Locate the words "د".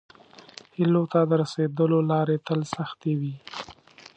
1.29-1.31